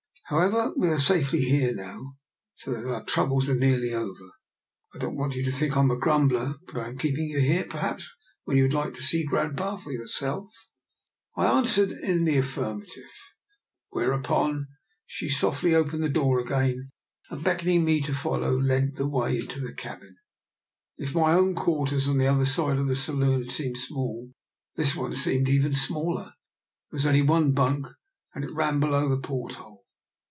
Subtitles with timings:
[0.25, 2.13] However, we are safely here now,
[2.53, 4.31] so thgit our troubles are nearly over.
[4.95, 6.55] I don't wan»t you to think I am a grumbler.
[6.67, 8.09] But I am j^keep ing you here when perhaps
[8.47, 10.45] you woulnd like to see grandpapa for yourself?"
[11.35, 13.09] I answered in the affirmative,
[13.89, 14.21] when eupon DR.
[14.21, 14.67] NIKOLA'S EXPERIMENT.
[14.67, 14.67] 8$
[15.05, 16.91] she softly opened the door again,
[17.29, 20.15] and, beck oning me to follow, led the way into the cabin.
[20.95, 24.31] If my own quarters on the other side of the saloon had seemed small,
[24.77, 26.27] this one seemed even smaller.
[26.89, 27.85] There was only one bunk,
[28.33, 29.71] and it ran below the port hole.